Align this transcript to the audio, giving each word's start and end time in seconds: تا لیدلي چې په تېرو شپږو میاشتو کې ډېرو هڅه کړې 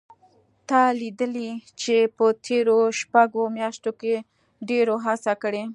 تا 0.69 0.81
لیدلي 0.99 1.49
چې 1.81 1.97
په 2.17 2.25
تېرو 2.45 2.79
شپږو 2.99 3.43
میاشتو 3.57 3.91
کې 4.01 4.15
ډېرو 4.69 4.95
هڅه 5.05 5.33
کړې 5.43 5.63